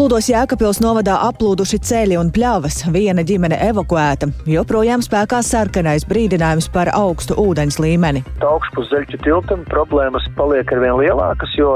[0.00, 6.88] Plūdos Jēkabpils novadā aplūduši ceļi un pļavas, viena ģimene evakuēta, joprojām spēkā sarkanais brīdinājums par
[6.96, 8.22] augstu ūdens līmeni.
[8.40, 11.74] Augšpus zeļķu tiltam problēmas paliek arvien lielākas, jo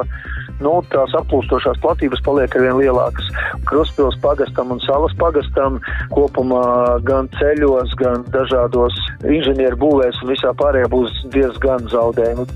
[0.62, 3.30] nu, tās aplūstošās platības paliek arvien lielākas.
[3.68, 5.80] Kruspils pagastam un salas pagastam
[6.14, 6.64] kopumā
[7.06, 12.46] gan ceļos, gan dažādos inženieru būvēs un visā pārējā būs diezgan zaudējumi.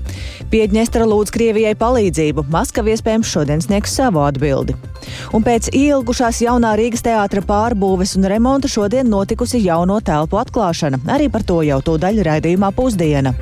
[0.49, 2.47] Piedņestra lūdz Krievijai palīdzību.
[2.49, 4.73] Maskava iespējams šodien sniegs savu atbildi.
[5.35, 11.03] Un pēc ilgušās jaunā Rīgas teātra pārbūves un remonta šodien notikusi jauno telpu atklāšana.
[11.05, 13.35] Arī par to jau to daļu raidījumā pusdiena.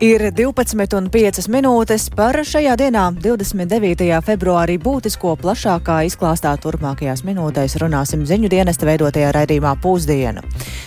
[0.00, 4.06] Ir 12,5 minūtes par šajā dienā, 29.
[4.24, 10.40] februārī, būtisko plašākā izklāstā turpmākajās minūtēs runāsim ziņu dienesta veidotajā raidījumā Pūzdiena.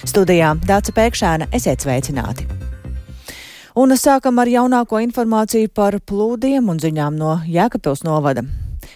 [0.09, 2.49] Studijā Dāca Pēkšēna, esiet sveicināti!
[3.77, 8.47] Un sākam ar jaunāko informāciju par plūdiem un ziņām no Jēkabpils novada.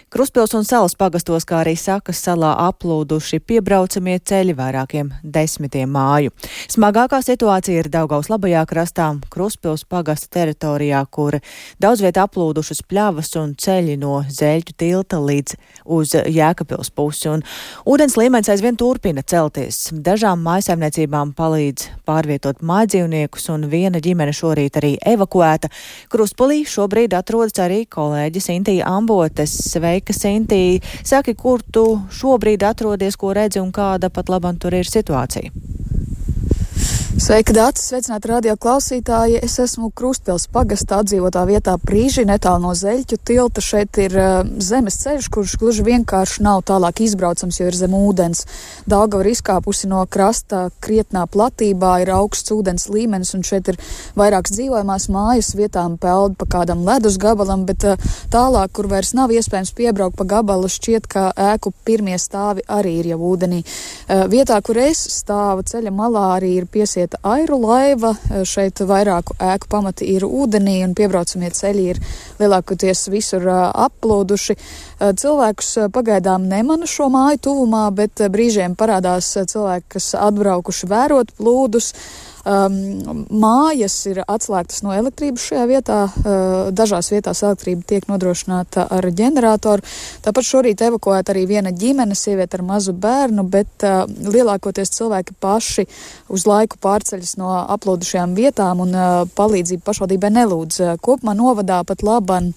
[0.08, 6.32] Kruspils un salas pagastos, kā arī Sakas salā aplūduši piebraucamie ceļi vairākiem desmitiem māju.
[6.72, 11.36] Smagākā situācija ir Daugaus labajā krastā, Kruspils pagasta teritorijā, kur
[11.76, 17.44] daudz viet aplūdušas pļavas un ceļi no Zeļķu tilta līdz uz Jēkabils pusi, un
[17.84, 19.90] ūdens līmenis aizvien turpina celties.
[19.92, 25.68] Dažām mājsaimniecībām palīdz pārvietot mājdzīvniekus, un viena ģimene šorīt arī evakuēta.
[26.08, 29.52] Kruspulī šobrīd atrodas arī kolēģis Intija Ambotes.
[29.68, 29.97] Sveika!
[29.98, 30.80] Sveika, Sintī!
[31.02, 35.50] Saki, kur tu šobrīd atrodies, ko redzi un kāda pat labam tur ir situācija?
[37.18, 37.82] Sveika, Dārts!
[37.88, 39.40] Sveicināti radio klausītāji!
[39.42, 43.62] Es esmu Krustpils pagastā atdzīvotā vietā Prīži, netālu no Zeļķu tilta.
[43.64, 48.44] Šeit ir uh, zemes ceļš, kurš gluži vienkārši nav tālāk izbraucams, jo ir zem ūdens.
[48.86, 53.80] Daugava ir izkāpusi no krasta krietnā platībā, ir augsts ūdens līmenis, un šeit ir
[54.14, 57.98] vairākas dzīvojamās mājas vietām peld pa kādam ledus gabalam, bet uh,
[58.30, 63.10] tālāk, kur vairs nav iespējams piebraukt pa gabalu, šķiet, ka ēku pirmie stāvi arī ir
[63.16, 63.64] jau ūdenī.
[63.66, 68.16] Uh, vietā, kur es stāvu ceļa malā, arī ir piesiet vieta airu laiva.
[68.30, 71.98] Eh, šeit vairāku ēku pamati ir ūdenī un piebraucamie ceļi ir
[72.38, 74.56] lielākoties visur uh, aplūduši.
[75.00, 81.94] Uh, cilvēkus pagaidām nemanu šo māju tuvumā, bet brīžiem parādās cilvēki, kas atbraukuši vērot plūdus.
[82.48, 85.98] Um, mājas ir atslēgtas no elektrības šajā vietā.
[86.08, 89.84] Uh, dažās vietās elektrība tiek nodrošināta ar ģeneratoru.
[90.24, 95.84] Tāpat šorīt evakuēta arī viena ģimene, sieviete ar mazu bērnu, bet uh, lielākoties cilvēki paši
[96.32, 100.80] uz laiku pārceļas no aplūdušajām vietām un uh, palīdzību pašvaldībai nelūdz.
[101.04, 102.54] Kopumā novadā pat laban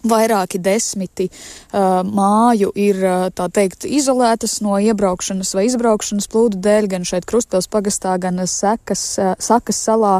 [0.00, 7.04] Vairāki desmiti uh, māju ir, uh, teikt, izolētas no iebraukšanas vai izbraukšanas plūdu dēļ, gan
[7.04, 10.14] šeit Krustpils pagastā, gan Sekas, uh, Sakas salā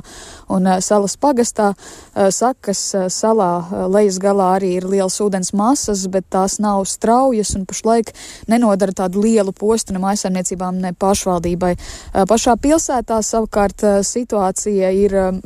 [0.52, 1.70] un uh, Salas pagastā.
[2.12, 6.84] Uh, Sakas uh, salā uh, lejas galā arī ir liels ūdens masas, bet tās nav
[6.84, 8.12] straujas un pašlaik
[8.52, 11.72] nenodara tādu lielu postu ne maisaimniecībām, ne pašvaldībai.
[11.78, 15.40] Uh, pašā pilsētā savukārt uh, situācija ir um,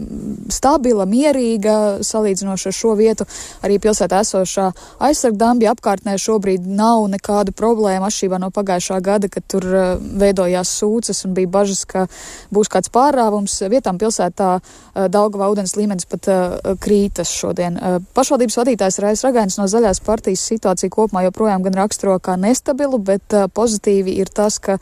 [0.51, 3.31] stabila, mierīga, salīdzinoši ar šo vietu.
[3.62, 4.70] Arī pilsētā esošā
[5.04, 11.24] aizsargdambja apkārtnē šobrīd nav nekādu problēmu atšķirībā no pagājušā gada, kad tur uh, veidojās sūces
[11.28, 12.06] un bija bažas, ka
[12.54, 13.56] būs kāds pārāvums.
[13.70, 17.78] Vietām pilsētā uh, Daugavā ūdens līmenis pat uh, krītas šodien.
[18.16, 23.34] Pašvaldības vadītājs Rais Ragainis no Zaļās partijas situāciju kopumā joprojām gan raksturo kā nestabilu, bet
[23.54, 24.78] pozitīvi ir tas, ka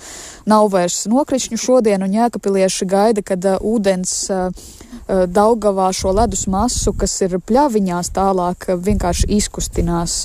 [0.49, 4.15] nav vairs nokrišņu šodien un jēkapilieši gaida, kad ūdens
[5.13, 10.23] Daugavā šo ledus masu, kas ir pļaviņās tālāk, vienkārši izkustinās.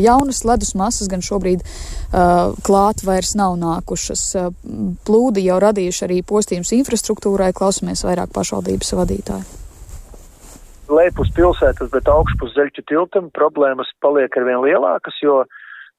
[0.00, 1.60] Jaunas ledus masas gan šobrīd
[2.64, 4.24] klāt vairs nav nākušas.
[5.04, 9.58] Plūdi jau radījuši arī postījums infrastruktūrai, klausamies vairāk pašvaldības vadītāju.
[10.90, 15.44] Lejpus pilsētas, bet augšpus zeļķu tiltam problēmas paliek arvien lielākas, jo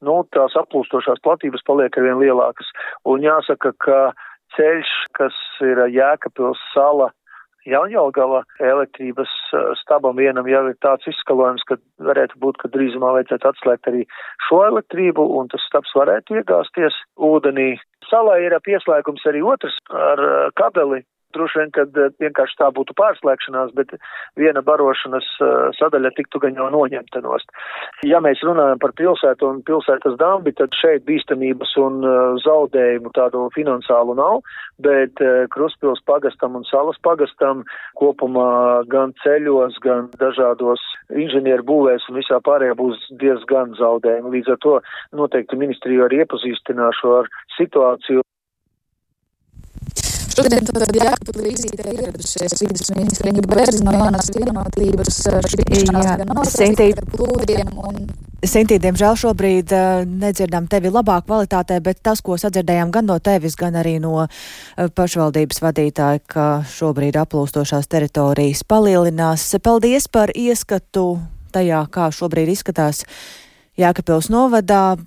[0.03, 2.68] nu, tās aplūstošās platības paliek arvien lielākas.
[3.07, 4.01] Un jāsaka, ka
[4.57, 7.13] ceļš, kas ir Jēkabils sala
[7.69, 9.31] Jaunjēlgava elektrības
[9.81, 14.06] stabam vienam jau ir tāds izskalojums, ka varētu būt, ka drīzumā vajadzētu atslēgt arī
[14.48, 17.75] šo elektrību, un tas stabs varētu iegāzties ūdenī.
[18.10, 20.24] Salā ir pieslēgums arī otrs ar
[20.58, 23.94] kabeli, Droši vien, kad eh, vienkārši tā būtu pārslēgšanās, bet
[24.39, 27.51] viena barošanas eh, sadaļa tiktu gan jau noņemta nost.
[28.07, 33.48] Ja mēs runājam par pilsētu un pilsētas dambi, tad šeit bīstamības un eh, zaudējumu tādu
[33.56, 34.42] finansālu nav,
[34.81, 35.22] bet
[35.54, 37.63] Kruspils pagastam un Salas pagastam
[38.00, 40.81] kopumā gan ceļos, gan dažādos
[41.13, 44.34] inženieru būvēs un visā pārējā būs diezgan zaudējumi.
[44.38, 44.75] Līdz ar to
[45.18, 48.25] noteikti ministriju arī iepazīstināšu ar situāciju.
[50.41, 55.19] Šodien tad Jēkabpilī vizītē ieradušies vidas ministra Inga Bērzi no jaunās vienotības
[55.53, 57.99] šī tikšanās gan nosaistīt ar plūdiem un
[58.41, 63.53] Sintī, diemžēl šobrīd uh, nedzirdam tevi labā kvalitātē, bet tas, ko sadzirdējām gan no tevis,
[63.53, 64.31] gan arī no uh,
[64.97, 69.45] pašvaldības vadītāja, ka šobrīd aplūstošās teritorijas palielinās.
[69.61, 71.19] Paldies par ieskatu
[71.53, 73.03] tajā, kā šobrīd izskatās
[73.77, 74.97] Jēkabpils novadā.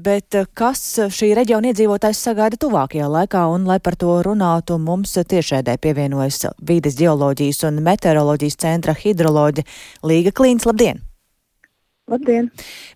[0.00, 0.80] Bet kas
[1.12, 6.96] šī reģiona iedzīvotājs sagaida tuvākajā laikā, un lai par to runātu, mums tiešēdē pievienojas Vīdes
[6.96, 9.64] geoloģijas un meteoroloģijas centra hidroloģe
[10.06, 10.64] Līga Klīns.
[10.68, 11.02] Labdien!
[12.10, 12.48] Labdien!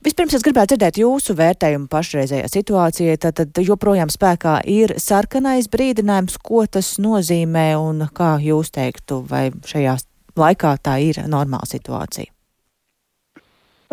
[0.07, 3.19] Vispirms es gribētu dzirdēt jūsu vērtējumu pašreizējā situācijā.
[3.21, 9.51] Tad, tad joprojām spēkā ir sarkanais brīdinājums, ko tas nozīmē un kā jūs teiktu, vai
[9.67, 9.99] šajā
[10.41, 12.31] laikā tā ir normāla situācija?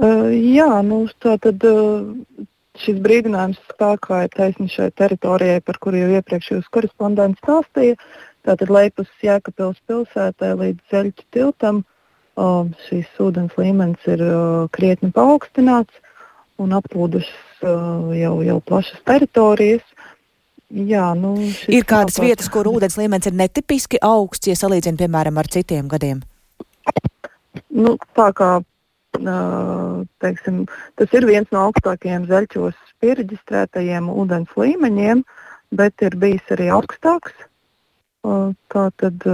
[0.02, 2.48] Uh, jā, nu tā tad uh,
[2.80, 7.98] šis brīdinājums spēkā ir taisni šai teritorijai, par kuru jau iepriekš jūs korespondents stāstīja.
[8.48, 11.84] Tātad Leipus Jēkabils pilsētā līdz Zeļķu tiltam
[12.88, 14.24] šīs ūdens līmenis ir
[14.74, 16.00] krietni paaugstināts
[16.62, 17.66] un aplūdušas
[18.18, 19.86] jau, jau plašas teritorijas.
[20.72, 21.36] Jā, nu,
[21.68, 22.28] ir kādas tāpat...
[22.30, 26.22] vietas, kur ūdens līmenis ir netipiski augsts, ja salīdzina, piemēram, ar citiem gadiem?
[27.76, 28.62] Nu, tā kā
[30.24, 30.66] teiksim,
[31.00, 35.24] tas ir viens no augstākajiem zaļķos pieregistrētajiem ūdens līmeņiem,
[35.78, 37.34] bet ir bijis arī augstāks.
[38.22, 39.26] Tā tad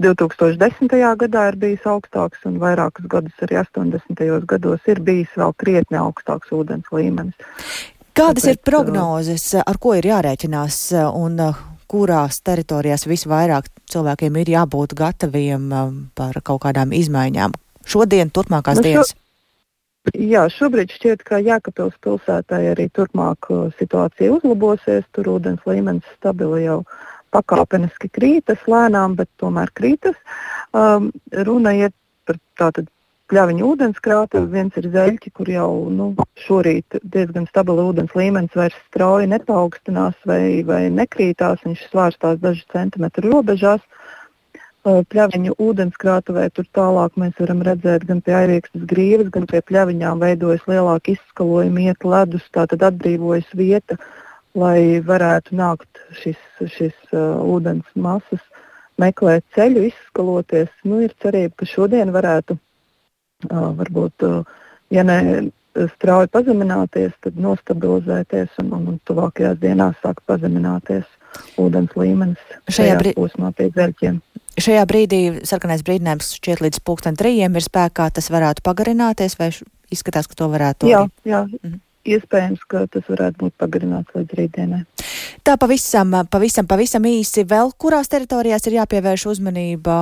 [0.00, 0.94] 2010.
[1.20, 4.46] gadā ir bijis augstāks, un vairākus gadus arī 80.
[4.48, 7.36] gados ir bijis vēl krietni augstāks ūdens līmenis.
[8.16, 10.78] Kādas Tāpēc, ir prognozes, ar ko ir jārēķinās
[11.12, 11.40] un
[11.86, 15.68] kurās teritorijās visvairāk cilvēkiem ir jābūt gataviem
[16.16, 17.52] par kaut kādām izmaiņām?
[17.86, 18.88] Šodien, turpmākās nu, šo...
[18.88, 19.14] dienas?
[20.14, 23.48] Jā, šobrīd šķiet, ka Jēkabpils pilsētai arī turpmāk
[23.80, 25.06] situācija uzlabosies.
[25.16, 26.82] Tur ūdens līmenis stabili jau
[27.34, 30.14] pakāpeniski krītas, lēnām, bet tomēr krītas.
[30.70, 31.10] Um,
[31.48, 31.94] runa iet
[32.26, 32.86] par tātad
[33.30, 36.12] pļaviņu ūdenskrātu, viens ir zeļķi, kur jau nu,
[36.46, 43.32] šorīt diezgan stabili ūdens līmenis vairs strauji nepaukstinās vai, vai nekrītās, viņš svārstās dažu centimetru
[43.32, 43.82] robežās.
[44.86, 50.22] Uh, pļaviņu ūdenskrātuvē tur tālāk mēs varam redzēt gan pie airiekstas grīvas, gan pie pļaviņām
[50.22, 54.06] veidojas lielāka izskalojuma, iet ledus, tātad atbrīvojas vieta uh,
[54.56, 56.38] lai varētu nākt šis,
[56.72, 58.42] šis uh, ūdens masas
[59.00, 60.70] meklēt ceļu, izskaloties.
[60.88, 64.56] Nu, ir cerība, ka šodien varētu uh, varbūt, uh,
[64.94, 65.18] ja ne
[65.96, 71.04] strauji pazemināties, tad nostabilizēties un, un, un tuvākajās dienās sākt pazemināties
[71.60, 74.20] ūdens līmenis šajā posmā pie dzeļķiem.
[74.56, 79.50] Šajā brīdī sarkanais brīdinājums šķiet līdz pulksten trījiem ir spēkā, tas varētu pagarināties vai
[79.92, 80.88] izskatās, ka to varētu?
[80.92, 81.44] Jā, jā.
[81.62, 84.82] Mhm iespējams, ka tas varētu būt pagarināts līdz rītdienai.
[85.46, 89.96] Tā pavisam, pavisam, pavisam īsi vēl, kurās teritorijās ir jāpievērš uzmanība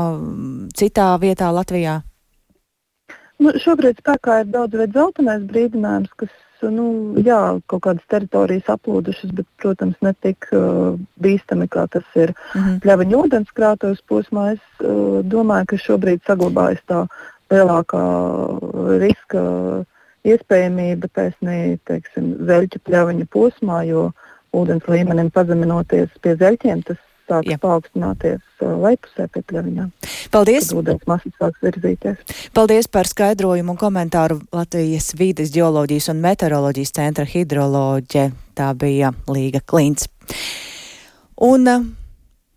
[0.76, 2.00] citā vietā Latvijā?
[3.43, 6.32] Nu, šobrīd spēkā ir daudz veidu zeltainais brīdinājums, kas
[6.72, 6.87] nu,
[7.25, 7.38] jā,
[7.70, 12.81] kaut kādas teritorijas aplūdušas, bet, protams, ne tik uh, bīstami, kā tas ir mm -hmm.
[12.84, 14.52] pļaviņu ūdenskrātos posmā.
[14.55, 17.06] Es uh, domāju, ka šobrīd saglabājas tā
[17.52, 18.05] lielākā
[19.02, 19.43] riska
[20.25, 24.12] iespējamība taisnī teiksim, zeļķu pļaviņu posmā, jo
[24.55, 27.00] ūdens līmenim pazeminoties pie zeļķiem, tas
[27.31, 29.90] sāks paaugstināties uh, lejpusē pie pļaviņām.
[30.35, 30.71] Paldies!
[30.75, 32.38] Ūdens masas sāks virzīties.
[32.57, 38.31] Paldies par skaidrojumu un komentāru Latvijas vīdes geoloģijas un meteoroloģijas centra hidroloģe.
[38.54, 40.09] Tā bija Līga Klints.
[41.43, 41.87] Un uh,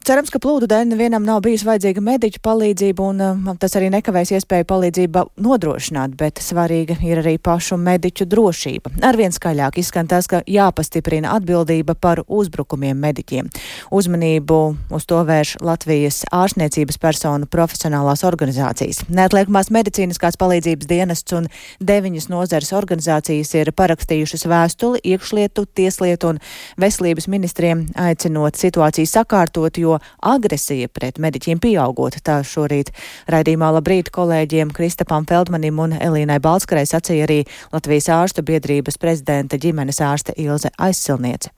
[0.08, 4.30] Cerams, ka plūdu dēļ nevienam nav bijusi vajadzīga mediķu palīdzība, un uh, tas arī nekavēs
[4.38, 8.94] iespēju palīdzību nodrošināt, bet svarīga ir arī pašu mediķu drošība.
[9.04, 13.50] Arvien skaļāk izskan tas, ka jāpastiprina atbildība par uzbrukumiem mediķiem.
[13.92, 14.62] Uzmanību
[14.96, 19.04] uz to vērš Latvijas ārstniecības personu profesionālās organizācijas.
[19.12, 21.52] Neatliekamās medicīniskās palīdzības dienests un
[21.84, 26.42] deviņas nozares organizācijas ir parakstījušas vēstuli iekšlietu, tieslietu un
[26.80, 32.20] veselības ministriem, aicinot situāciju sakārtot, jo agresija pret mediķiem pieaugot.
[32.24, 32.94] Tā šorīt
[33.32, 40.04] raidījumā labrīt kolēģiem Kristapam Feldmanim un Elīnai Balskarai sacīja arī Latvijas ārstu biedrības prezidenta ģimenes
[40.06, 41.57] ārste Ilze Aizsilniece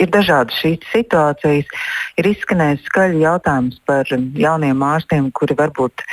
[0.00, 1.68] ir dažādas šīs situācijas.
[2.20, 6.04] Ir izskanējis skaļi jautājums par jauniem ārstiem, kuri varbūt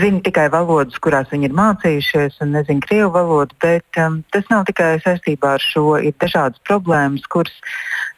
[0.00, 4.66] zina tikai valodas, kurās viņi ir mācījušies, un nezina krievu valodu, bet um, tas nav
[4.68, 5.84] tikai saistībā ar šo.
[6.06, 7.54] Ir dažādas problēmas, kuras,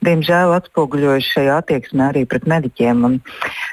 [0.05, 3.05] diemžēl, atspoguļojas šajā attieksmē arī pret mediķiem.
[3.07, 3.19] Un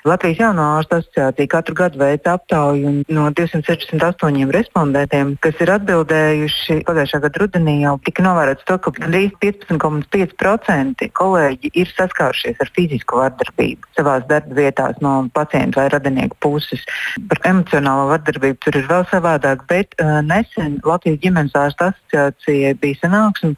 [0.05, 7.21] Latvijas jauno ārstu asociācija katru gadu veic aptauju no 268 respondentiem, kas ir atbildējuši pagājušā
[7.25, 13.91] gada rudenī, jau tika novērots to, ka gandrīz 15,5% kolēģi ir saskārušies ar fizisku vardarbību
[13.97, 16.83] savās darba vietās no pacientu vai radinieku puses.
[17.29, 23.01] Par emocionālo vardarbību tur ir vēl savādāk, bet uh, nesen Latvijas ģimenes ārstu asociācijai bija
[23.03, 23.55] sanāksme,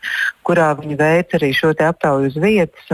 [0.47, 2.93] kurā viņi veica arī šo aptauju uz vietas.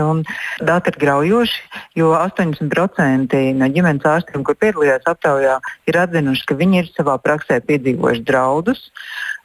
[0.64, 1.60] Dati ir graujoši,
[2.00, 5.60] jo 80% no ģimenes ārstiem, kur piedalījās aptaujā,
[5.90, 8.88] ir atzinuši, ka viņi ir savā praksē piedzīvojuši draudus,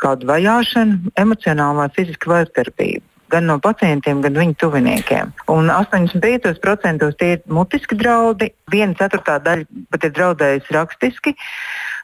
[0.02, 5.34] kādu vajāšanu, emocionālu vai fizisku vardarbību gan no pacientiem, gan viņu tuviniekiem.
[5.54, 11.36] Un 85% tie ir mutiski draudi, viena ceturtā daļa pat ir draudējusi rakstiski.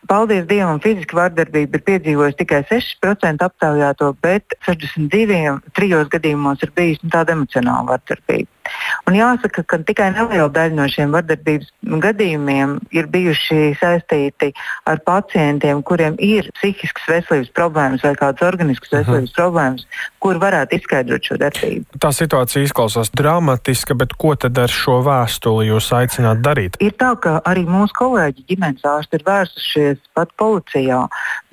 [0.05, 7.34] Paldies Dievam, fiziska vardarbība ir piedzīvojusi tikai 6% aptaujāto, bet 62 gadījumos ir bijusi tāda
[7.34, 8.51] emocionāla vardarbība.
[9.05, 11.72] Un jāsaka, ka tikai neliela daļa no šiem vardarbības
[12.05, 14.51] gadījumiem ir bijuši saistīti
[14.89, 19.01] ar pacientiem, kuriem ir psihiskas veselības problēmas vai kādas organiskas mhm.
[19.03, 19.86] veselības problēmas,
[20.24, 22.00] kur varētu izskaidrot šo darbību.
[22.01, 26.79] Tā situācija izklausās dramatiska, bet ko tad ar šo vēstuli jūs aicināt darīt?
[26.84, 31.05] Ir tā, ka arī mūsu kolēģi ģimenes ārsti ir vērsušies pat policijā.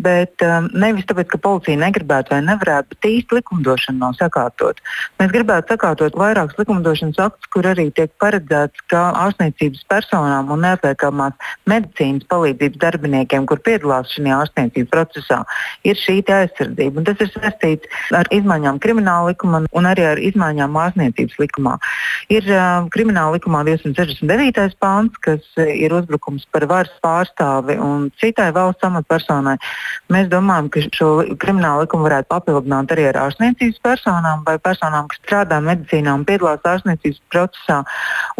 [0.03, 4.81] Bet um, nevis tāpēc, ka policija negribētu vai nevarētu, bet īsti likumdošana nav sakārtot.
[5.21, 11.35] Mēs gribētu sakārtot vairākus likumdošanas aktus, kur arī tiek paredzēts, ka ārstniecības personām un neatliekamās
[11.71, 15.43] medicīnas palīdzības darbiniekiem, kur piedalās šajā ārstniecības procesā,
[15.89, 17.01] ir šī aizsardzība.
[17.01, 21.77] Un tas ir saistīts ar izmaiņām krimināla likumā un arī ar izmaiņām ārstniecības likumā.
[22.33, 24.77] Ir uh, krimināla likumā 269.
[24.83, 29.57] pāns, kas ir uzbrukums par varas pārstāvi un citai valsts amatpersonai.
[30.13, 31.11] Mēs domājam, ka šo
[31.43, 36.63] kriminālu likumu varētu papildināt arī ar ārstniecības personām vai personām, kas strādā medicīnā un piedalās
[36.93, 37.83] ārstniecības procesā.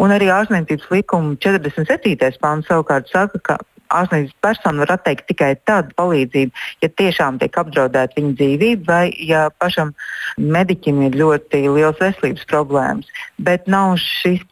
[0.01, 2.39] Un arī ārstniecības likuma 47.
[2.41, 3.57] pāns savukārt saka, ka
[3.99, 9.47] ārstniecības persona var atteikt tikai tādu palīdzību, ja tiešām tiek apdraudēta viņa dzīvība vai ja
[9.61, 9.93] pašam
[10.37, 13.09] mediķim ir ļoti liels veselības problēmas.
[13.43, 14.43] Bet nav šis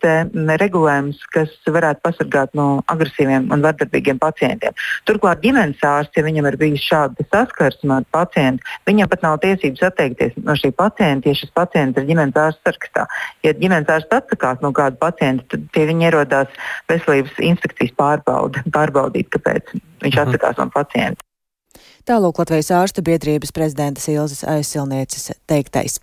[0.61, 4.75] regulējums, kas varētu pasargāt no agresīviem un vardarbīgiem pacientiem.
[5.09, 9.85] Turklāt ģimenes ārsts, ja viņam ir bijis šāda saskarsme ar pacientu, viņam pat nav tiesības
[9.91, 13.07] atteikties no šī pacienta, ja šis pacients ir ģimenes ārsts sarakstā.
[13.45, 19.30] Ja ģimenes ārsts atsakās no kāda pacienta, tad pie viņa ierodās veselības inspekcijas pārbaude, pārbaudīt,
[19.35, 20.21] kāpēc viņš mhm.
[20.27, 21.27] atsakās no pacienta.
[22.07, 25.99] Tālūk Latvijas ārstu biedrības prezidentas Ilzas aizsilnieces teiktais.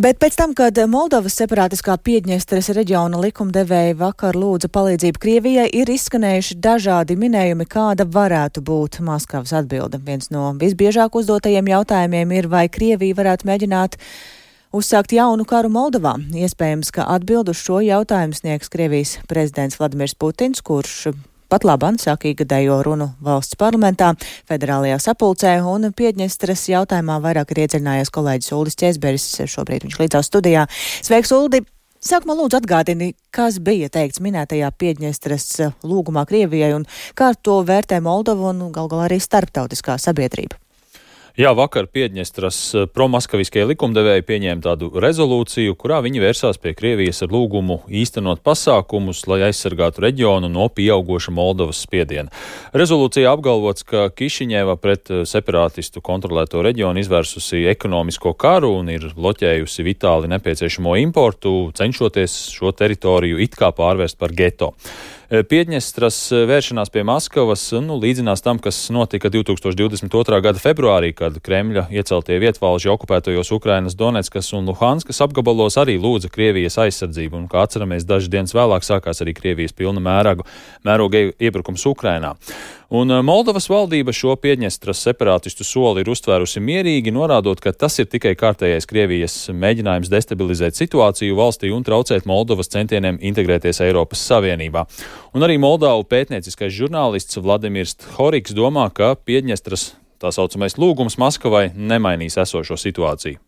[0.00, 6.56] Bet pēc tam, kad Moldovas separātiskā Piedņestras reģiona likumdevēja vakar lūdza palīdzību Krievijai, ir izskanējuši
[6.62, 10.00] dažādi minējumi, kāda varētu būt Maskavas atbilde.
[10.06, 13.98] Viens no visbiežāk uzdotajiem jautājumiem ir, vai Krievija varētu mēģināt
[14.72, 16.14] uzsākt jaunu karu Moldovā.
[16.32, 21.10] Iespējams, ka atbild uz šo jautājumu sniegs Krievijas prezidents Vladimirs Putins, kurš
[21.50, 24.12] pat labam sāk ikgadējo runu valsts parlamentā,
[24.48, 29.26] federālajā sapulcē un Piedņestras jautājumā vairāk ir iedziļinājies kolēģis Uldis Česberis.
[29.50, 30.66] Šobrīd viņš līdzās studijā.
[31.02, 31.64] Sveiks, Uldi!
[32.00, 35.50] Sākumā lūdzu atgādini, kas bija teikts minētajā Piedņestras
[35.84, 36.88] lūgumā Krievijai un
[37.18, 40.59] kā to vērtē Moldova un gal galā arī starptautiskā sabiedrība.
[41.40, 47.30] Jā, vakar Piedņestras eh, promaskaviskie likumdevēji pieņēma tādu rezolūciju, kurā viņi vērsās pie Krievijas ar
[47.32, 52.28] lūgumu īstenot pasākumus, lai aizsargātu reģionu no pieaugoša Moldovas spiediena.
[52.76, 59.86] Rezolūcijā apgalvots, ka Kišiņēva pret eh, separātistu kontrolēto reģionu izvērsusi ekonomisko karu un ir bloķējusi
[59.86, 64.74] vitāli nepieciešamo importu, cenšoties šo teritoriju it kā pārvērst par geto.
[65.30, 66.16] Piedņestras
[66.50, 70.40] vēršanās pie Maskavas nu, līdzinās tam, kas notika 2022.
[70.42, 76.80] gada februārī, kad Kremļa ieceltie vietvalži okupētajos Ukrainas Donetskas un Luhanskas apgabalos arī lūdza Krievijas
[76.82, 77.44] aizsardzību.
[77.44, 80.48] Un, kā atceramies, dažas dienas vēlāk sākās arī Krievijas pilna mēragu,
[80.82, 82.34] mēroga iebrukums Ukrainā.
[82.89, 88.09] Un eh, Moldovas valdība šo Piedņestras separātistu soli ir uztvērusi mierīgi, norādot, ka tas ir
[88.11, 94.85] tikai kārtējais Krievijas mēģinājums destabilizēt situāciju valstī un traucēt Moldovas centieniem integrēties Eiropas Savienībā.
[95.33, 102.39] Un arī Moldavu pētnieciskais žurnālists Vladimirs Horiks domā, ka Piedņestras tā saucamais lūgums Maskavai nemainīs
[102.41, 103.41] esošo situāciju.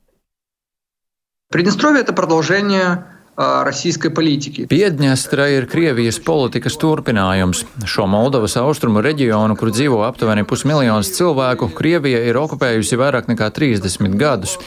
[1.49, 3.05] Приднестровье – это продолжение
[3.37, 4.65] российской политики.
[4.65, 7.63] Piedņestra ir Krievijas politikas turpinājums.
[7.85, 14.17] Šo Moldovas austrumu reģionu, kur dzīvo aptuveni pusmiljons cilvēku, Krievija ir okupējusi vairāk nekā 30
[14.17, 14.57] gadus.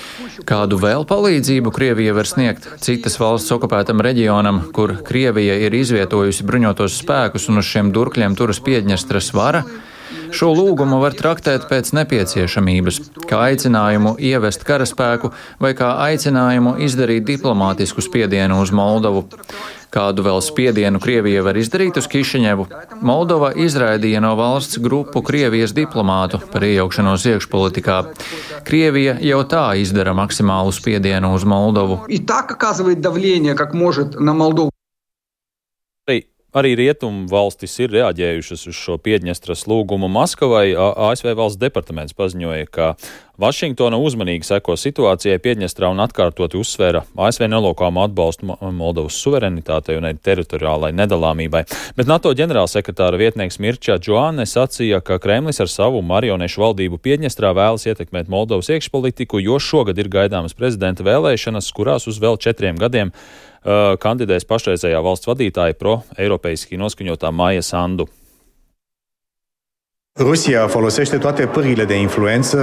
[0.47, 7.03] Kādu vēl palīdzību Krievija var sniegt citas valsts okupētam reģionam, kur Krievija ir izvietojusi bruņotos
[7.03, 9.65] spēkus un uz šiem durkļiem turas Piedņestras vara?
[10.36, 15.32] Šo lūgumu var traktēt pēc nepieciešamības, kā aicinājumu ievest karaspēku
[15.62, 19.26] vai kā aicinājumu izdarīt diplomātisku spiedienu uz Moldovu.
[19.96, 22.66] Kādu vēl spiedienu Krievija var izdarīt uz Kišiņevu?
[23.06, 28.02] Moldova izraidīja no valsts grupu Krievijas diplomātu par iejaukšanos iekšpolitikā.
[28.68, 32.02] Krievija jau tā izdara maksimālu spiedienu uz Moldovu.
[36.56, 40.70] Arī rietumu valstis ir reaģējušas uz šo Piedņestras lūgumu Maskavai.
[41.12, 42.94] ASV valsts departaments paziņoja, ka
[43.42, 50.94] Vašingtona uzmanīgi seko situācijai Piedņestrā un atkārtoti uzsvēra ASV nelokāmu atbalstu Moldovas suverenitātei un teritoriālai
[50.96, 51.66] nedalāmībai.
[51.98, 57.88] Bet NATO ģenerālsekretāra vietnieks Mirčā Džoāne sacīja, ka Kremlis ar savu marionešu valdību Piedņestrā vēlas
[57.90, 63.12] ietekmēt Moldovas iekšpolitiku, jo šogad ir gaidāmas prezidenta vēlēšanas, kurās uz vēl četriem gadiem
[63.66, 68.06] Uh, kandidēs pašreizējā valsts vadītāja pro-eiropeiski noskaņotā Maija Sandu.
[70.20, 72.58] Rusija folosește toate pârghile de influență.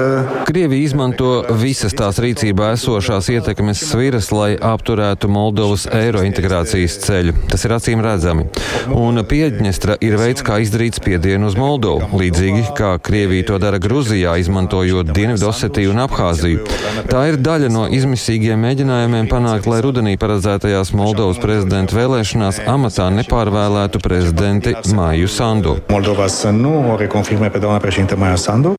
[0.45, 7.35] Krievija izmanto visas tās rīcībā esošās ietekmes sviras, lai apturētu Moldovas eiro integrācijas ceļu.
[7.53, 8.47] Tas ir acīm redzami.
[8.89, 14.33] Un Piedņestra ir veids, kā izdarīt spiedienu uz Moldovu, līdzīgi kā Krievija to dara Gruzijā,
[14.41, 16.65] izmantojot Dienvidosetiju un Abhāziju.
[17.13, 24.01] Tā ir daļa no izmisīgiem mēģinājumiem panākt, lai rudenī paredzētajās Moldovas prezidenta vēlēšanās amatā nepārvēlētu
[24.01, 25.77] prezidenti Māju Sandu.
[25.93, 26.81] Moldova să nu
[27.43, 28.75] reconfirme pe doamna președintă Maia Sandu.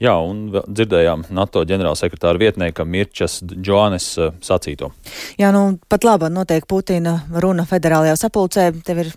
[0.00, 4.94] Jā, un dzirdējām NATO ģenerālsekretāra vietnieka Mirčas Džoanes sacīto.
[5.36, 8.70] Jā, nu pat labi notiek Putina runa federālajā sapulcē.
[8.84, 9.10] Tev ir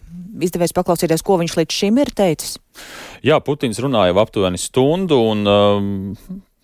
[0.44, 2.58] izdevies paklausīties, ko viņš līdz šim ir teicis?
[3.24, 6.12] Jā, Putins runāja aptuveni stundu un um,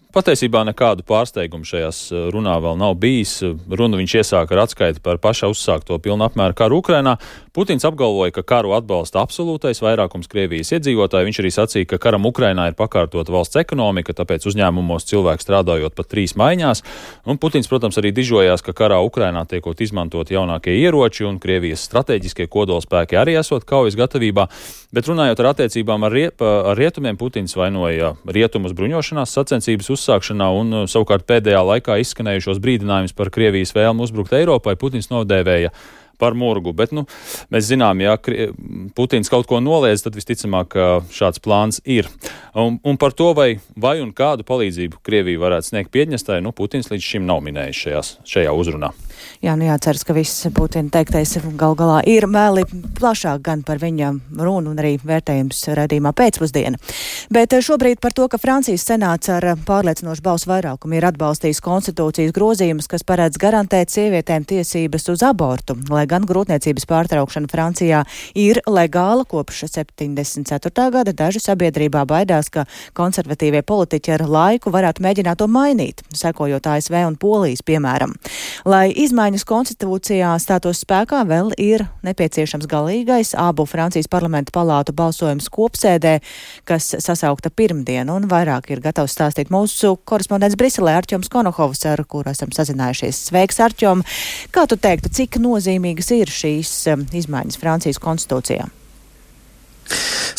[0.09, 3.35] Patiesībā nekādu pārsteigumu šajās eh, runā vēl nav bijis.
[3.69, 7.19] Runu viņš iesāka ar atskaiti par paša uzsākto pilnu apmēru karu Ukrainā.
[7.59, 11.27] Putins apgalvoja, ka karu atbalsta absolūtais vairākums Krievijas iedzīvotāju.
[11.27, 16.07] Viņš arī sacīja, ka karam Ukrainā ir pakārtota valsts ekonomika, tāpēc uzņēmumos cilvēki strādājot pat
[16.07, 16.81] trīs maiņās.
[17.27, 22.47] Un Putins, protams, arī dižojās, ka karā Ukrainā tiekot izmantot jaunākie ieroči un Krievijas strateģiskie
[22.47, 24.47] kodolspēki arī esot kaujas gatavībā.
[24.95, 30.77] Bet runājot ar attiecībām ar, rie, ar rietumiem, Putins vainoja rietumus bruņošanās sacensības uzsākšanā un
[30.85, 35.75] uh, savukārt pēdējā laikā izskanējušos brīdinājumus par Krievijas vēlmu uzbrukt Eiropai Putins nodēvēja
[36.19, 36.73] par murgu.
[36.75, 37.05] Bet nu,
[37.53, 38.17] mēs zinām, ja
[38.95, 40.77] Putins kaut ko noliedz, tad visticamāk
[41.15, 42.09] šāds plāns ir.
[42.57, 46.91] Un, un par to, vai, vai un kādu palīdzību Krievija varētu sniegt Piedņestai, nu, Putins
[46.91, 48.93] līdz šim nav minējis šajās, šajā uzrunā.
[49.43, 52.65] Jā, nu jāceras, ka viss Putina teiktais gal galā ir mēli
[52.97, 56.79] plašāk gan par viņa runu un arī vērtējums redzījumā pēcpusdiena.
[57.33, 62.89] Bet šobrīd par to, ka Francijas senāts ar pārliecinošu balsu vairākumu ir atbalstījis konstitūcijas grozījumus,
[62.91, 68.03] kas paredz garantēt sievietēm tiesības uz abortu, lai gan grūtniecības pārtraukšana Francijā
[68.39, 70.89] ir legāla kopš 74.
[70.93, 71.13] gada.
[71.13, 72.65] Daži sabiedrībā baidās, ka
[72.97, 78.15] konservatīvie politiķi ar laiku varētu mēģināt to mainīt, sekojot ASV un Polijas piemēram.
[78.69, 86.19] Lai izmaiņas konstitūcijā stātos spēkā, vēl ir nepieciešams galīgais abu Francijas parlamentu palātu balsojums kopsēdē,
[86.69, 92.29] kas sasaukta pirmdien, un vairāk ir gatavs stāstīt mūsu korespondents Briselē Arķoms Konohovs, ar kuru
[92.33, 93.25] esam sazinājušies.
[93.31, 94.05] Sveiks, Arķom!
[94.53, 98.69] Kā tu teiktu, cik nozīmīgas ir šīs um, izmaiņas Francijas konstitūcijā?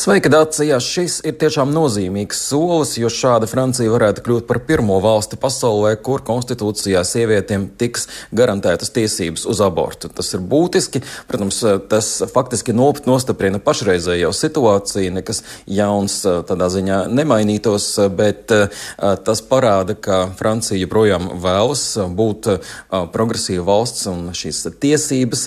[0.00, 0.78] Sveika, Dācija!
[0.80, 6.22] Šis ir tiešām nozīmīgs solis, jo šāda Francija varētu kļūt par pirmo valsti pasaulē, kur
[6.24, 10.08] konstitūcijā sievietēm tiks garantētas tiesības uz abortu.
[10.08, 11.02] Tas ir būtiski.
[11.28, 11.58] Protams,
[11.92, 18.48] tas faktiski nostiprina pašreizējo situāciju, nekas jauns tādā ziņā nemainītos, bet
[18.96, 21.84] tas parāda, ka Francija joprojām vēlas
[22.16, 22.48] būt
[23.12, 25.44] progresīva valsts un šīs tiesības,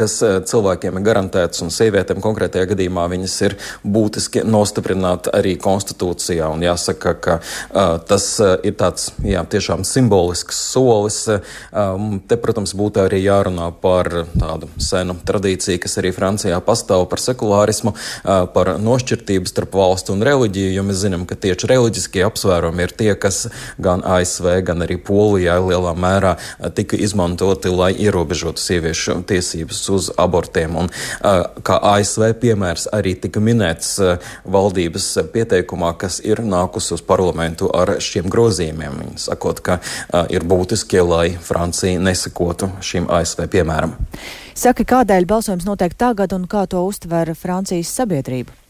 [0.00, 0.18] kas
[0.50, 6.48] cilvēkiem ir garantētas un sievietēm konkrētajā gadījumā viņas ir būtiski nostiprināt arī konstitūcijā.
[6.52, 11.24] Un jāsaka, ka uh, tas ir tāds jā, tiešām simbolisks solis.
[11.72, 17.22] Um, te, protams, būtu arī jārunā par tādu senu tradīciju, kas arī Francijā pastāv par
[17.22, 22.86] sekulārismu, uh, par nošķirtību starp valstu un reliģiju, jo mēs zinām, ka tieši reliģiskie apsvērumi
[22.86, 23.46] ir tie, kas
[23.82, 26.36] gan ASV, gan arī Polijā lielā mērā
[26.76, 30.76] tika izmantoti, lai ierobežotu sieviešu tiesības uz abortiem.
[30.84, 37.02] Un, uh, kā ASV piemērs arī tika minēts, eh, valdības pieteikumā, kas ir nākusi uz
[37.02, 39.00] parlamentu ar šiem grozījumiem.
[39.02, 43.96] Viņi sakot, ka uh, ir būtiski, lai Francija nesakotu šim ASV piemēram.
[44.54, 48.61] Saka, kādēļ balsojums notiek tagad un kā to uztver Francijas sabiedrība?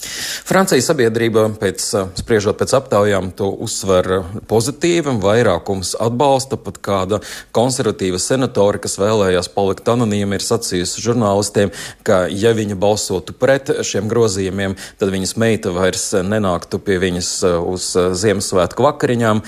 [0.00, 1.84] Francijas sabiedrība, pēc,
[2.18, 7.20] spriežot pēc aptaujām, to uzsver pozitīvi, vairākums atbalsta, pat kāda
[7.56, 11.72] konservatīva senatora, kas vēlējās palikt anonīma, ir sacījusi žurnālistiem,
[12.06, 17.90] ka ja viņa balsotu pret šiem grozījumiem, tad viņas meita vairs nenāktu pie viņas uz
[18.20, 19.42] Ziemassvētku vakariņām.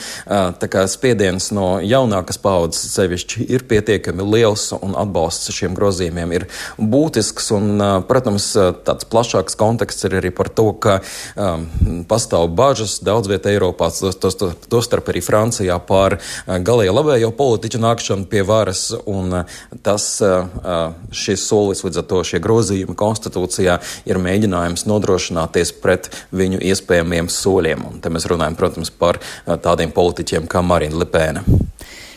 [0.62, 6.48] Tā kā spiediens no jaunākas paudzes sevišķi ir pietiekami liels un atbalsts šiem grozījumiem ir
[6.78, 7.74] būtisks un,
[8.08, 8.52] protams,
[8.86, 10.98] tāds plašāks konteksts ir arī par to, ka
[11.36, 11.66] um,
[12.08, 17.82] pastāv bažas daudz vietā Eiropā, tostarp to, to arī Francijā, par uh, galēji labējo politiķu
[17.82, 23.78] nākšanu pie varas, un uh, tas, uh, šis solis līdz ar to šie grozījumi konstitūcijā
[24.10, 27.86] ir mēģinājums nodrošināties pret viņu iespējamiem soļiem.
[27.90, 31.61] Un te mēs runājam, protams, par tādiem politiķiem kā Marina Lepēna.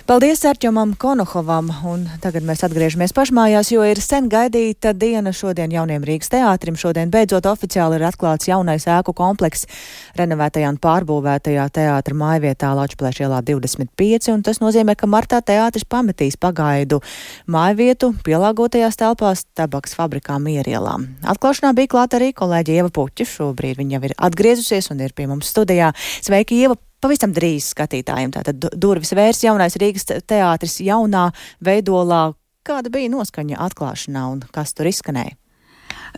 [0.05, 6.05] Paldies Arčomam Konohovam, un tagad mēs atgriežamies pašmājās, jo ir sen gaidīta diena šodien jauniem
[6.05, 6.77] Rīgas teātrim.
[6.77, 9.65] Šodien beidzot oficiāli ir atklāts jaunais ēku kompleks
[10.21, 16.37] renovētajā un pārbūvētajā teātra mājvietā Lačplēša ielā 25, un tas nozīmē, ka martā teātris pametīs
[16.37, 17.01] pagaidu
[17.49, 20.99] mājvietu pielāgotajās telpās tabaks fabrikā Mierielā.
[21.33, 25.25] Atklāšanā bija klāta arī kolēģi Ieva Puķa, šobrīd viņa jau ir atgriezusies un ir pie
[25.33, 25.95] mums studijā.
[26.21, 26.77] Sveiki, Ieva!
[27.03, 28.33] Pavisam drīz skatītājiem.
[28.35, 31.29] Tātad durvis vērs jaunais Rīgas teātris jaunā
[31.63, 32.27] veidolā.
[32.65, 35.37] Kāda bija noskaņa atklāšanā un kas tur izskanēja?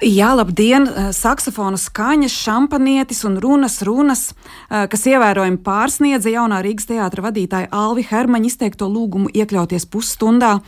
[0.02, 0.86] Jā, labdien!
[0.86, 4.34] Eh, saksofona skaņas, šampanietis un runas, runas,
[4.70, 10.62] eh, kas ievērojami pārsniedza jaunā Rīgas teātra vadītāja Alvi Hermaņa izteikto lūgumu iekļauties pusstundā,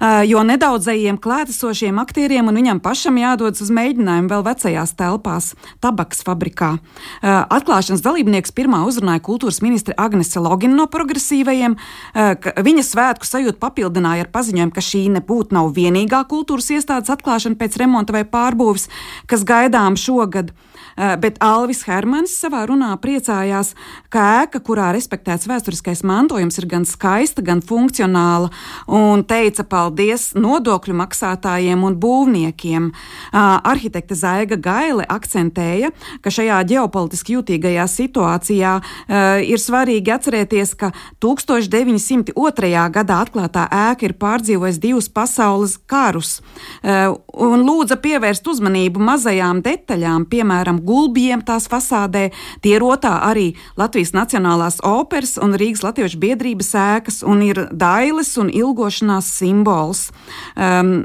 [0.00, 6.22] eh, jo nedaudzajiem klātesošiem aktieriem un viņam pašam jādodas uz mēģinājumu vēl vecajās telpās, tabaks
[6.22, 6.78] fabrikā.
[7.22, 11.76] Atklāšanas dalībnieks pirmā uzrunāja kultūras ministre Agnese Logina no progresīvajiem.
[12.14, 17.76] Viņa svētku sajūtu papildināja ar paziņojumu, ka šī nebūtu nav vienīgā kultūras iestādes atklāšana pēc
[17.76, 18.88] remonta vai pārbūves uzbūves,
[19.26, 20.52] kas gaidām šogad.
[20.98, 23.70] Eh, bet Alvis Hermans savā runā priecājās,
[24.10, 28.48] ka ēka, kurā respektēts vēsturiskais mantojums, ir gan skaista, gan funkcionāla,
[28.90, 32.88] un teica paldies nodokļu maksātājiem un būvniekiem.
[32.90, 40.90] Eh, arhitekte Zaiga Gaile akcentēja, ka šajā ģeopolitiski jūtīgajā situācijā eh, ir svarīgi atcerēties, ka
[41.22, 42.82] 1902.
[42.90, 46.40] gadā atklātā ēka ir pārdzīvojusi divus pasaules karus,
[46.82, 52.28] un lūdza pievērst uzmanību mazajām detaļām, piemēram, gulbjiem tās fasādē.
[52.64, 58.34] Tie ir otā arī Latvijas Nacionālās operas un Rīgas Latviešu biedrības ēkas un ir dailes
[58.40, 60.08] un ilgošanās simbols.
[60.56, 61.04] Um,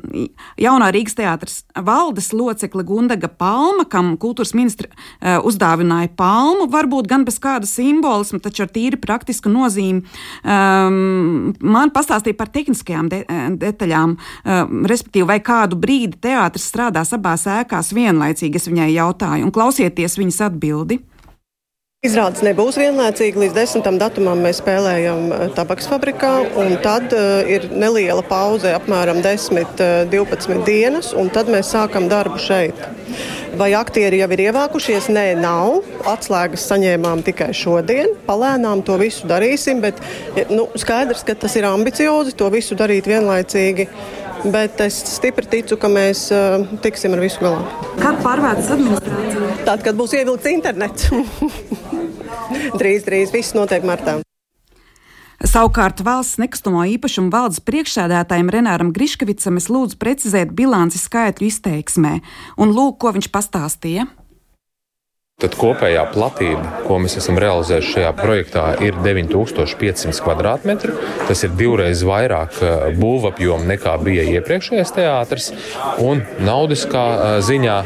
[0.59, 7.27] jaunā Rīgas teātras valdes locekle Gundaga Palma, kam kultūras ministra uh, uzdāvināja palmu, varbūt gan
[7.27, 10.03] bez kāda simbolisma, taču ar tīri praktisku nozīmi.
[10.43, 13.23] Um, man pastāstīja par tehniskajām de
[13.61, 19.47] detaļām, um, respektīvi, vai kādu brīdi teātris strādās abās ēkās vienlaicīgi, es viņai jautāju.
[19.47, 21.01] Un klausieties viņas atbildi.
[22.03, 23.39] Izrādes nebūs vienlaicīgi.
[23.39, 23.85] Līdz 10.
[23.97, 30.65] datumam mēs spēlējam eh, tabaks fabrikā, un tad uh, ir neliela pauze, apmēram 10-12 uh,
[30.67, 32.75] dienas, un tad mēs sākam darbu šeit.
[33.55, 35.07] Vai aktieri jau ir ievākušies?
[35.15, 35.79] Nē, nav.
[36.11, 38.11] Atslēgas saņēmām tikai šodien.
[38.27, 40.01] Palēnām to visu darīsim, bet
[40.51, 43.87] nu, skaidrs, ka tas ir ambiciozi to visu darīt vienlaicīgi
[44.51, 47.63] bet es stipri ticu, ka mēs uh, tiksim ar visu galā.
[48.01, 49.55] Kad pārvērtas administrācija?
[49.63, 51.09] Tad, kad būs ievilkts internets.
[52.81, 54.19] drīz, drīz viss notiek martā.
[55.43, 62.13] Savukārt valsts nekustamo īpašumu valdes priekšsēdētājiem Renāram Griškavicam es lūdzu precizēt bilanci skaitļu izteiksmē,
[62.63, 64.07] un lūk, ko viņš pastāstīja.
[65.41, 70.93] Tad kopējā platība, ko mēs esam realizējuši šajā projektā, ir 9500 km2.
[71.27, 75.49] Tas ir divreiz vairāk eh, būvapjoma nekā bija iepriekšējais teātris.
[76.05, 77.77] Un naudiskā eh, ziņā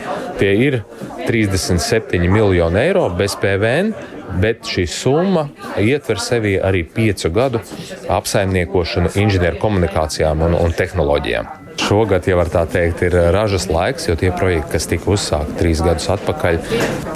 [0.41, 0.81] tie ir
[1.25, 3.95] 37 miljoni eiro bez PVN.
[4.43, 5.45] Bet šī summa
[5.79, 7.61] ietver sevī arī piecu gadu
[8.11, 11.66] apsaimniekošanu inženieru komunikācijām un, un tehnoloģijām.
[11.77, 15.81] Šogad, ja var tā teikt, ir ražas laiks, jo tie projekti, kas tika uzsākti trīs
[15.85, 16.57] gadus atpakaļ,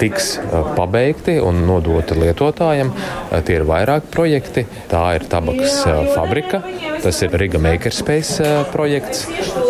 [0.00, 0.30] tiks
[0.78, 2.92] pabeigti un nodoti lietotājiem.
[3.44, 4.64] Tie ir vairāki projekti.
[4.88, 5.82] Tā ir tabakas
[6.14, 6.62] fabrika,
[7.02, 9.26] tas ir Riga Makerspace projekts,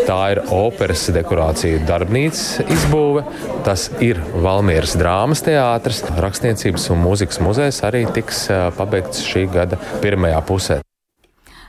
[0.06, 3.24] tā ir operas dekorācija darbnīcas izbūve,
[3.66, 8.46] tas ir Valmieras drāmas teātris, rakstniecības un mūzikas muzejs arī tiks
[8.78, 10.82] pabeigts šī gada pirmajā pusē.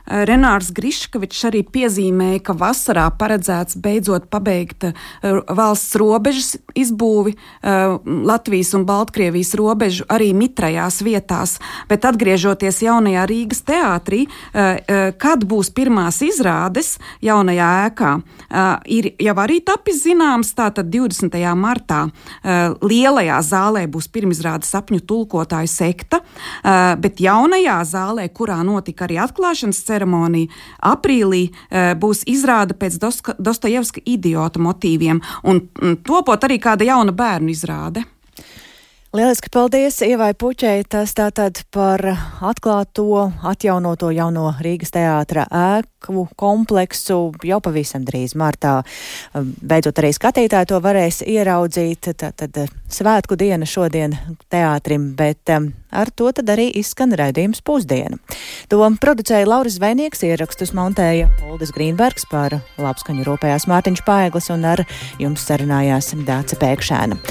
[0.03, 4.89] Renārs Griškavičs arī piezīmēja, ka vasarā paredzēts beidzot pabeigt
[5.23, 7.35] valsts robežas izbūvi,
[8.27, 11.55] Latvijas un Baltkrievijas robežu arī mitrajās vietās,
[11.87, 14.25] bet atgriežoties jaunajā Rīgas teātrī,
[15.23, 18.11] kad būs pirmās izrādes jaunajā ēkā,
[18.91, 21.39] ir jau arī tapis zināms, tātad 20.
[21.55, 22.03] martā
[22.83, 26.19] lielajā zālē būs pirmizrāde sapņu tulkotāju sekta,
[26.99, 29.92] bet jaunajā zālē, kurā notika arī atklāšanas ceremonija,
[30.93, 31.43] aprīlī
[31.99, 32.97] būs izrāde pēc
[33.39, 35.61] Dostojevska idiota motīviem un
[36.03, 38.03] topot arī kāda jauna bērnu izrāde.
[39.13, 40.79] Lieliski paldies Ievai Puķei.
[40.89, 42.01] Tas tātad par
[42.41, 48.71] atklāto, atjaunoto jauno Rīgas teātra ēku kompleksu jau pavisam drīz martā.
[49.37, 52.09] Beidzot arī skatītāji to varēs ieraudzīt.
[52.23, 52.57] Tātad
[52.89, 54.15] svētku diena šodien
[54.49, 58.17] teātrim, bet um, ar to tad arī izskan raidījums pusdiena.
[58.73, 64.81] To producēja Lauris Zvēnieks, ierakstus montēja Oldis Grīnbergs par labskaņu rūpējās Mārtiņš Paeglis un ar
[65.21, 67.21] jums sarunājās Dāca Pēkšēna.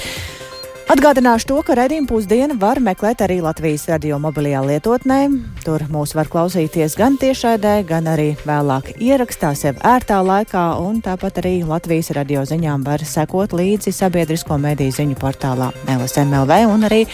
[0.90, 5.18] Atgādināšu to, ka redzējumu pusdienu var meklēt arī Latvijas radio mobilajā lietotnē.
[5.62, 11.38] Tur mūs var klausīties gan tiešraidē, gan arī vēlāk ierakstā sev ērtā laikā, un tāpat
[11.44, 17.04] arī Latvijas radio ziņām var sekot līdzi sabiedrisko mediju ziņu portālā LSMLV un arī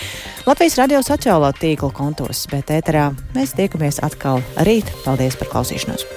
[0.48, 2.46] Latvijas radio sociālo tīklu kontos.
[2.48, 4.88] Bet ēterā mēs tiekamies atkal rīt.
[5.04, 6.08] Paldies par klausīšanos!